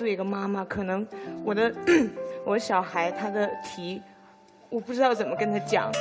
[0.00, 1.06] 作为一个妈妈，可能
[1.44, 1.70] 我的
[2.42, 4.00] 我的小孩他的题，
[4.70, 5.92] 我不知道怎么跟他讲，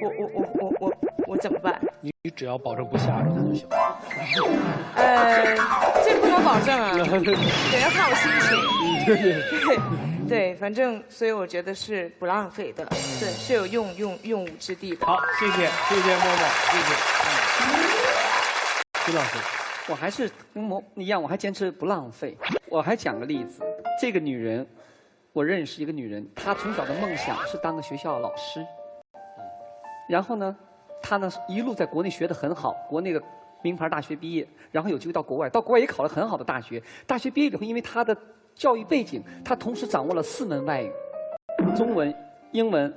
[0.00, 0.90] 我我我我我
[1.26, 1.78] 我怎么办？
[2.00, 3.68] 你你只要保证不吓着他就行。
[4.96, 5.54] 呃，
[6.02, 6.96] 这不能保证啊，得
[7.82, 8.56] 要看我心情。
[9.04, 9.36] 对
[10.26, 15.04] 对，反正所以我觉得是不浪费的，对，是有用用用武之地的。
[15.04, 16.94] 好，谢谢谢谢默默，谢谢。
[19.04, 19.36] 金老师，
[19.88, 22.34] 我还是跟某一样，我还坚持不浪费。
[22.74, 23.62] 我还讲个例子，
[24.00, 24.66] 这个女人，
[25.32, 28.66] 我认识一个女人，她从小的梦想是当个学校老师。
[30.08, 30.56] 然后呢，
[31.00, 33.22] 她呢一路在国内学得很好，国内的
[33.62, 36.82] 名牌大学毕业，然后有机会到国外，到国外也考了很好的大学。
[37.06, 38.16] 大学毕业以后，因为她的
[38.56, 40.90] 教育背景，她同时掌握了四门外语：
[41.76, 42.12] 中文、
[42.50, 42.92] 英文、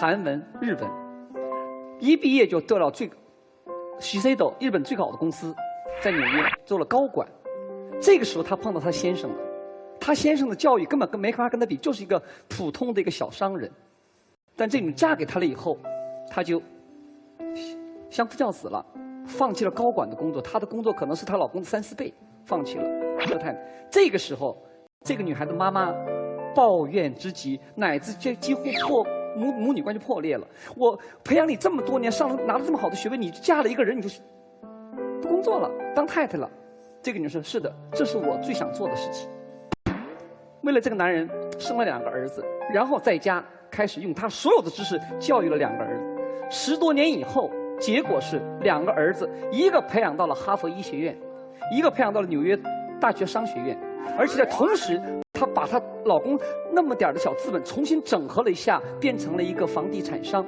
[0.00, 0.90] 韩文、日文。
[2.00, 3.10] 一毕业就得到最
[4.00, 5.54] 西西斗日本最好的公司，
[6.00, 7.28] 在纽约做了高管。
[8.00, 9.36] 这个时候，她碰到她先生了。
[10.00, 13.70] 她先生的教育根本跟没法跟她比，就是一个普通的一个小商人。
[14.56, 15.76] 但这女嫁给他了以后，
[16.30, 16.62] 她就
[18.08, 18.84] 相夫教子了，
[19.26, 20.40] 放弃了高管的工作。
[20.42, 22.12] 她的工作可能是她老公的三四倍，
[22.44, 22.84] 放弃了。
[23.20, 24.56] 这太太，这个时候，
[25.04, 25.92] 这个女孩的妈妈
[26.54, 29.04] 抱怨之极，乃至这几乎破
[29.36, 30.46] 母母女关系破裂了。
[30.76, 34.08] 我培养你这么多年，上了拿了这么好的学位，你嫁了一个人，你就
[35.20, 36.50] 不工作了，当太太了。
[37.08, 39.30] 这个女生是的，这是我最想做的事情。
[40.60, 41.26] 为了这个男人，
[41.58, 46.04] 生了两个儿子，然后在家开始用他所有的知识教育了两个儿子。
[46.50, 51.16] 十多年以后，结果是两个儿子，一个培养到了哈佛医学院，
[51.74, 52.54] 一个培养到了纽约
[53.00, 53.74] 大学商学院，
[54.18, 55.00] 而且在同时，
[55.32, 56.38] 她把她老公
[56.70, 60.44] 那么点儿的小资本重新整合了一下，变成了一个房地产商。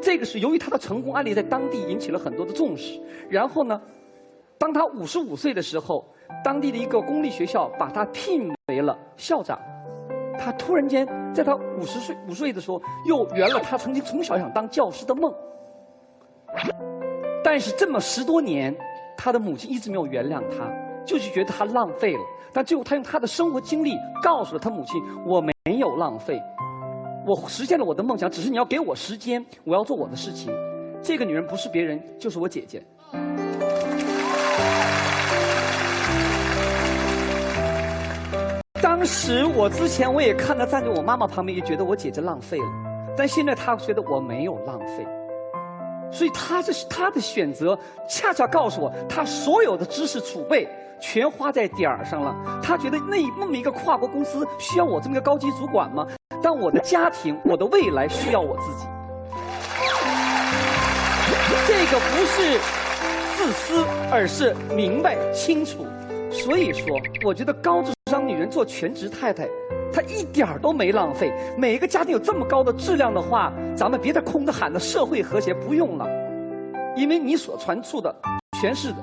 [0.00, 2.98] 这个是由于她的成功案例在当地引起了很多的重视。
[3.28, 3.78] 然后呢，
[4.64, 6.02] 当她五十五岁的时候，
[6.42, 9.60] 当地的一个公立学校把她聘为了校长。
[10.38, 15.30] 她突然间在她五十岁五岁的时候，又圆了她曾经从小想当教师的梦。
[17.44, 18.74] 但是这么十多年，
[19.18, 20.66] 她的母亲一直没有原谅她，
[21.04, 22.20] 就是觉得她浪费了。
[22.50, 26.40] 但最后，她用她的生活经历告诉了她母亲：“我没有浪费，
[27.26, 30.50] 我实现了我的梦想，只是你要给我时间，我要做我的事情。”
[31.04, 32.82] 这个女人不是别人，就是我姐姐。
[38.84, 42.66] 当时我之前我也看她站在我妈妈旁边，也觉得我姐姐浪费了，
[43.16, 45.06] 但现在她觉得我没有浪费。
[46.12, 50.68] 所以她这是她的选择，恰恰告诉我，她所有的知识储备
[51.00, 52.36] 全花在点儿上了。
[52.62, 56.06] 她觉得那那么一个跨国公司需要我这么一个高级主管吗？
[56.42, 58.86] 但我的家庭，我的未来需要我自己。
[61.66, 62.60] 这个不是
[63.34, 65.86] 自私，而是明白清楚。
[66.30, 69.48] 所以说，我觉得高智商女人做全职太太，
[69.92, 71.32] 她一点儿都没浪费。
[71.58, 76.06] 每一个家庭有这么高的质量的话，咱们别再空着喊着社会和谐，不用了，
[76.94, 78.14] 因为你所传出的
[78.60, 78.94] 全是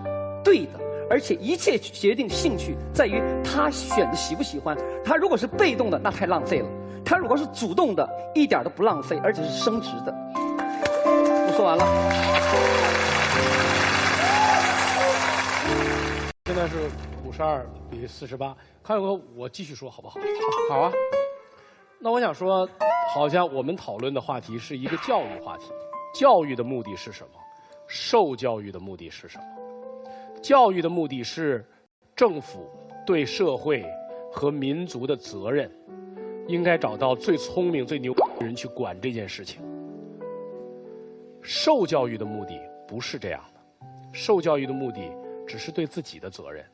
[0.45, 0.79] 对的，
[1.09, 4.77] 而且一切决定兴趣在于他选的喜不喜欢。
[5.03, 6.67] 他如果是被动的，那太浪费了；
[7.03, 10.16] 他如果是主动的，一点都不浪费，而且是升值的。
[11.03, 11.85] 我说完了。
[16.45, 16.75] 现在是
[17.25, 20.19] 五十二比四十八，康永哥，我继续说好不好？
[20.69, 20.92] 好啊。
[22.00, 22.68] 那我想说，
[23.14, 25.66] 好像我们讨论的话题是一个教育话题，
[26.14, 27.40] 教育的目的是什么？
[27.88, 29.44] 受教育的目的是什么？
[30.41, 31.64] 教育的目的是
[32.16, 32.68] 政府
[33.06, 33.86] 对社会
[34.31, 35.72] 和民族的责任，
[36.47, 39.62] 应该找到最聪明、最牛的人去管这件事情。
[41.44, 45.12] 受教育的目的不是这样的，受教育的目的
[45.47, 46.66] 只是对自己的责任，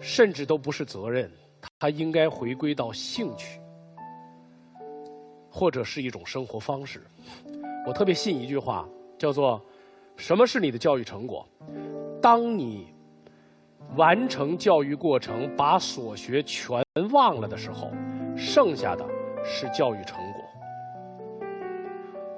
[0.00, 1.30] 甚至都不是责任，
[1.78, 3.60] 它应该回归到兴趣，
[5.50, 7.00] 或者是一种生活方式。
[7.86, 9.60] 我特别信一句话，叫做
[10.16, 11.46] “什么是你的教育成果？
[12.20, 12.92] 当你
[13.96, 17.90] 完成教育过程，把所学全忘了的时候，
[18.36, 19.04] 剩下的
[19.44, 20.42] 是教育成果。”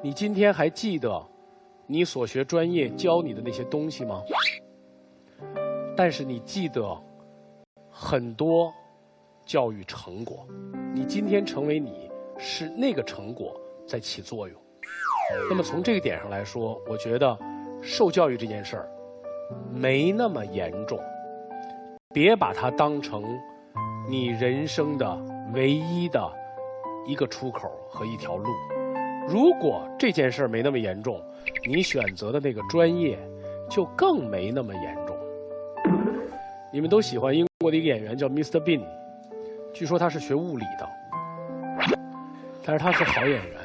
[0.02, 1.22] 你今天还记得
[1.86, 4.22] 你所学专业教你的那些东西吗？
[5.96, 6.94] 但是你记得
[7.96, 8.74] 很多
[9.46, 10.44] 教育成果。
[10.92, 14.60] 你今天成为你，是那个成果在起作用。
[15.48, 17.38] 那么从这个点上来说，我觉得
[17.80, 18.90] 受教育这件事儿
[19.70, 20.98] 没那么严重。
[22.12, 23.22] 别把它当成
[24.08, 25.16] 你人生的
[25.54, 26.20] 唯一的
[27.06, 28.50] 一个出口和一条路。
[29.28, 31.22] 如果这件事儿没那么严重，
[31.68, 33.16] 你选择的那个专业
[33.70, 35.16] 就更没那么严重。
[36.72, 38.60] 你们都喜欢英国的一个演员叫 Mr.
[38.60, 38.82] Bean，
[39.72, 40.86] 据说他是学物理的，
[42.62, 43.58] 但是他是好演员。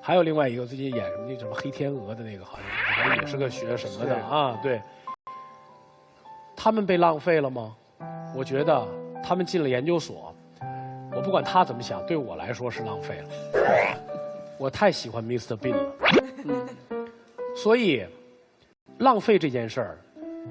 [0.00, 2.58] 还有另外一个最近演什么那什么黑天鹅的那个，好
[3.04, 4.58] 像也是个学什么的啊？
[4.62, 4.80] 对。
[6.56, 7.76] 他们被浪费了吗？
[8.34, 8.88] 我觉得
[9.22, 10.34] 他们进了研究所，
[11.14, 13.28] 我不管他怎么想，对我来说是浪费了。
[14.56, 15.54] 我太喜欢 Mr.
[15.54, 15.92] Bean 了，
[17.54, 18.06] 所以
[19.00, 19.98] 浪费这件事儿，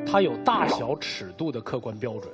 [0.06, 2.32] 它有大小尺度的客观标准。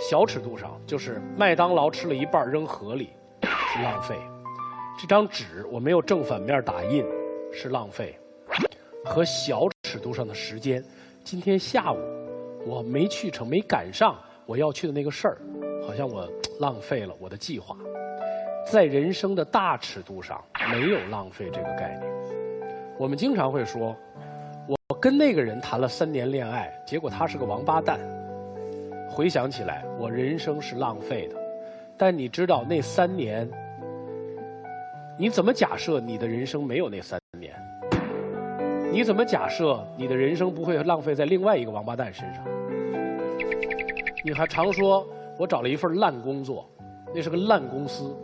[0.00, 3.10] 小尺度上就是麦当劳吃了一半扔河里
[3.42, 4.16] 是浪费，
[4.98, 7.04] 这张纸我没有正反面打印
[7.52, 8.18] 是浪费，
[9.04, 10.82] 和小尺度上的时间，
[11.22, 11.98] 今天下午
[12.64, 15.38] 我没去成，没赶上我要去的那个事儿，
[15.86, 16.26] 好像我
[16.60, 17.76] 浪费了我的计划。
[18.64, 22.10] 在人生的大尺度上，没有浪费这个概念。
[22.98, 23.94] 我们经常会说，
[24.70, 27.98] 我跟那个人谈了三年恋爱，结果他是个王八蛋。
[29.08, 31.34] 回想起来，我人生是浪费的。
[31.96, 33.48] 但你知道那三年，
[35.18, 37.52] 你怎么假设你的人生没有那三年？
[38.92, 42.44] 你怎么假设你的人生不会浪费在另外一个王八蛋身上？
[44.24, 45.04] 你还常说
[45.36, 46.68] 我找了一份烂工作，
[47.12, 48.16] 那是个烂公司。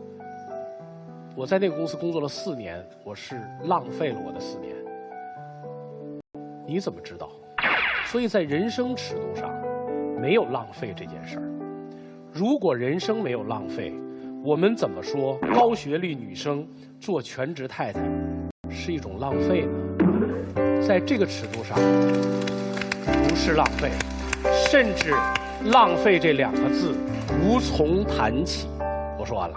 [1.35, 4.76] 我在那个公司工作了四年，我是浪费了我的四年。
[6.67, 7.31] 你怎么知道？
[8.07, 9.51] 所以在人生尺度上。
[10.19, 11.43] 没有浪费这件事儿。
[12.33, 13.93] 如果人生没有浪费，
[14.43, 16.67] 我们怎么说高学历女生
[16.99, 18.01] 做全职太太
[18.71, 20.81] 是一种浪费呢？
[20.81, 21.79] 在这个尺度上，
[23.29, 23.91] 不是浪费，
[24.71, 25.15] 甚至
[25.71, 26.95] “浪费”这两个字
[27.45, 28.67] 无从谈起。
[29.19, 29.57] 我说完了。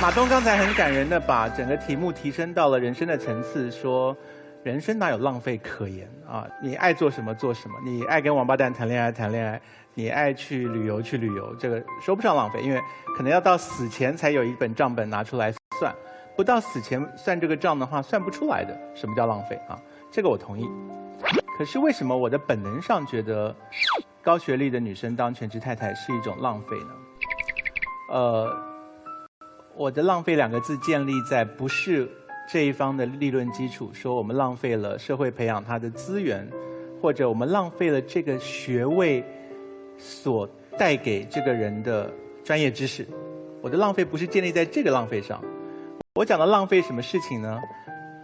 [0.00, 4.16] 马东刚才很感人的把整个题目提升到了人生的层次，说。
[4.62, 6.46] 人生哪有浪费可言啊？
[6.62, 9.58] 你爱做什么做什么，你爱跟王八蛋谈恋爱谈恋爱，
[9.94, 12.78] 你爱去旅游去旅游，这个说不上浪费，因为
[13.16, 15.94] 可能要到死前才有一本账本拿出来算，
[16.36, 18.78] 不到死前算这个账的话，算不出来的。
[18.94, 19.80] 什么叫浪费啊？
[20.10, 20.68] 这个我同意。
[21.56, 23.56] 可是为什么我的本能上觉得
[24.20, 26.90] 高学历的女生当全职太太是一种浪费呢？
[28.10, 28.54] 呃，
[29.76, 32.08] 我的“浪费”两个字建立在不是。
[32.52, 36.44] 这一方的立论基础说，我们浪费了社会培养他的资源，
[37.00, 39.24] 或者我们浪费了这个学位
[39.96, 42.12] 所带给这个人的
[42.42, 43.06] 专业知识。
[43.62, 45.40] 我的浪费不是建立在这个浪费上。
[46.16, 47.60] 我讲的浪费什么事情呢？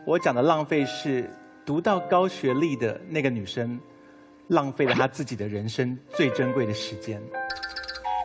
[0.05, 1.31] 我讲的浪费是
[1.65, 3.79] 读到高学历的那个女生，
[4.49, 7.23] 浪费了她自己的人生最珍贵的时间。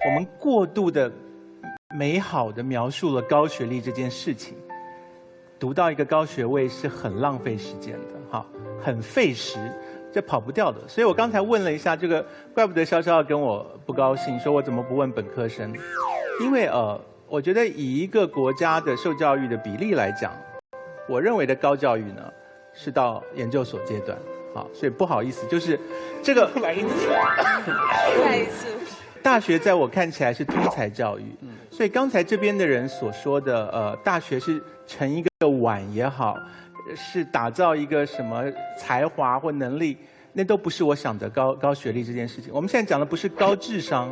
[0.07, 1.11] 我们过度的
[1.93, 4.55] 美好的描述了高学历这件事情。
[5.59, 8.43] 读到一个高学位是很浪费时间的，哈，
[8.81, 9.59] 很费时，
[10.11, 10.79] 这跑不掉的。
[10.87, 15.71] 所以我刚才问了一下这个，怪不得潇潇要跟我不高兴，说我怎么不问本科生？
[16.39, 20.33] 因为呃，我觉得以一个国家的受教育的比例来讲，
[21.07, 22.33] 我认为的高教育呢
[22.73, 24.17] 是到研究所阶段，
[24.55, 25.79] 好，所以不好意思，就是
[26.23, 27.07] 这个 来一次，
[28.25, 28.67] 来一次。
[29.23, 31.25] 大学在我看起来是通才教育，
[31.69, 36.35] 所以刚才这边的人所说的，呃，大学是成一个碗也好，
[36.95, 38.43] 是打造一个什么
[38.77, 39.97] 才华或能力，
[40.33, 42.51] 那都不是我想的高高学历这件事情。
[42.53, 44.11] 我们现在讲的不是高智商，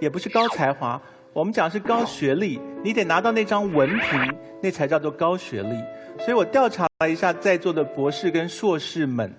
[0.00, 1.00] 也不是高才华，
[1.32, 5.76] 我们讲是高学历，你得拿到那张文凭，那才叫做高学历。
[6.18, 9.30] 所以我调查了一下在座的博士跟硕士们，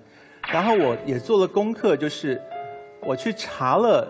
[0.52, 2.40] 然后我也做了功课，就是
[3.02, 4.08] 我去查了。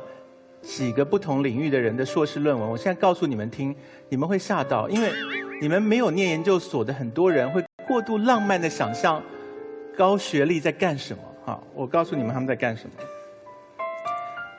[0.67, 3.73] 几个不同领域的人的硕士论文，我现在告诉你们听，
[4.09, 5.09] 你们会吓到，因为
[5.61, 9.23] 你们没有念研究所的很多人会过度浪漫的想象
[9.97, 11.23] 高学历在干什么。
[11.45, 12.91] 哈，我告诉你们他们在干什么。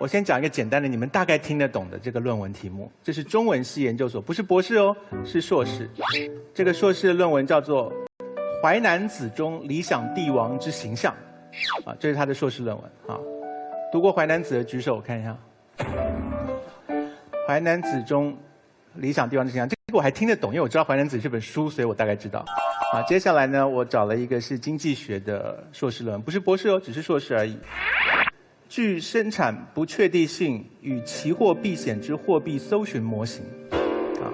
[0.01, 2.91] 我先讲一个简单的，你们大概听得懂的这个论文题目。
[3.03, 4.97] 这是中文系研究所，不是博士哦，
[5.27, 5.91] 是硕士。
[6.55, 7.93] 这个硕士的论文叫做
[8.63, 11.15] 《淮南子中理想帝王之形象》，
[11.91, 12.85] 啊，这是他的硕士论文。
[13.09, 13.21] 啊，
[13.93, 15.37] 读过《淮南子》的举手，我看一下。
[17.49, 18.37] 淮南子中
[18.97, 22.45] 理想帝王之形象，这个我还听得懂，因为我知道淮南子这本书，所以我大概知道。
[22.93, 27.57] 啊，接下来呢，我找了一个是经济学的硕士论文，不是博士哦，只是硕士而已。
[28.69, 34.29] 据生产不确定性与期货避险之货币搜寻模型，啊，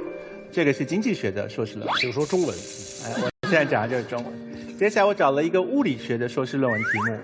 [0.51, 1.97] 这个是经济学的硕士论文。
[2.01, 2.51] 请说中文。
[2.51, 4.77] 哎，我现在讲的就是中文。
[4.77, 7.17] 接下来我找了一个物理学的硕士论文题目。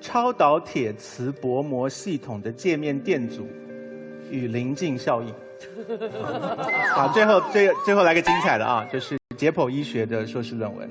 [0.00, 3.48] 超导铁磁薄膜系统的界面电阻
[4.30, 5.34] 与临近效应。
[6.94, 10.88] 好，最后最最后来个精彩的啊，就是解剖医学的硕士论文。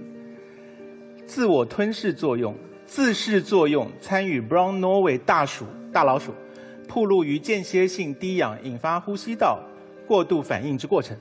[1.26, 2.56] 自我吞噬作用、
[2.86, 6.34] 自噬作用参与 Brown Norway 大鼠大老鼠，
[6.88, 9.60] 暴露于间歇性低氧，引发呼吸道
[10.08, 11.18] 过度反应之过程。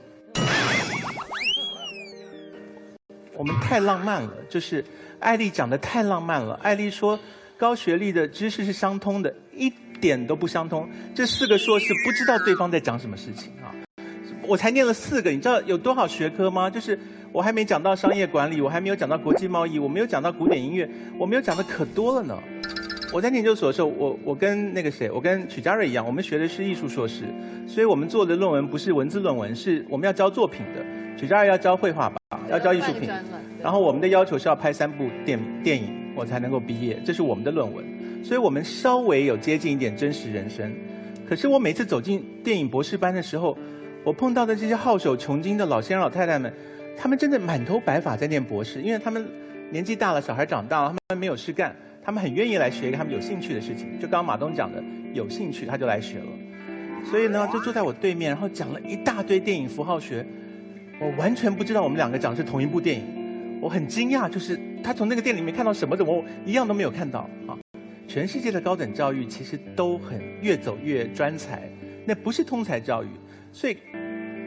[3.35, 4.83] 我们太浪漫了，就是
[5.19, 6.59] 艾丽讲的太浪漫了。
[6.61, 7.17] 艾丽说，
[7.59, 10.87] 高学历的知识是相通的，一点都不相通。
[11.13, 13.75] 这四个硕士不知道对方在讲什么事情啊！
[14.47, 16.69] 我才念了四个，你知道有多少学科吗？
[16.69, 16.97] 就是
[17.33, 22.37] 我还没讲到商业管理，我还没有讲到国际贸易，我没有讲到古典音乐，我没有讲的可多了呢。
[23.11, 27.25] 我在研究所的时候，我我跟那个谁，我跟曲家瑞一样，我们学的是艺术硕士，
[27.67, 30.85] 所以我们做的论文不是文字论文，是我们要交作品的。
[31.19, 33.09] 曲家瑞要交绘画吧，要交艺术品，
[33.61, 37.83] 然后我们的要求是要拍三部电电影，我才能够毕业，这是我们的论文。
[38.21, 40.71] 所以我们稍微有接近一点真实人生。
[41.27, 43.57] 可是我每次走进电影博士班的时候，
[44.03, 46.53] 我碰到的这些好手穷经的老先生老太太们，
[46.97, 49.25] 他们真的满头白发在念博士，因为他们
[49.71, 51.73] 年纪大了，小孩长大了，他们没有事干，
[52.03, 53.87] 他们很愿意来学一个他们有兴趣的事情。
[53.99, 54.83] 就刚刚马东讲的，
[55.13, 56.25] 有兴趣他就来学了。
[57.09, 60.25] 所以呢，就坐在我对面，然后讲了一大堆电影符号学。
[60.99, 63.05] 我完全不知道我们两个讲的是同一部电影，
[63.61, 67.57] 我很惊讶，就是他从那个店里面看到什么的，我一样都没有看到啊！
[68.07, 71.69] 全世界的高等教育其实都很越走越专才，
[72.05, 73.07] 那不是通才教育，
[73.51, 73.77] 所以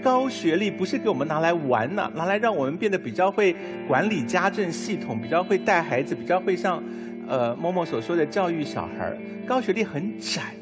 [0.03, 3.55] 高学历不是给我们拿来玩呢，拿来让我们变得比较会
[3.87, 6.83] 管理家政系统，比较会带孩子，比较会像
[7.29, 10.55] 呃某某所说的教育小孩高学历很窄。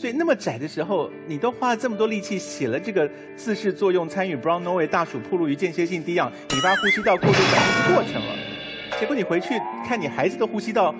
[0.00, 8.36] 所以那么窄的时候，你都花了这么多力气写了这个自噬作用参与 Brown Norway 大鼠暴露于间歇性低氧引发呼吸道过度反应的过程了，
[8.98, 10.94] 结果你回去看你孩子的呼吸道